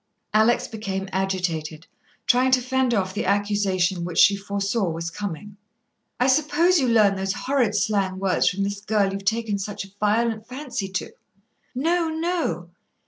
[0.33, 1.85] Alex became agitated,
[2.25, 5.57] trying to fend off the accusation which she foresaw was coming.
[6.19, 9.91] "I suppose you learn those horrid slang words from this girl you've taken such a
[9.99, 11.11] violent fancy to."
[11.75, 12.71] "No, no."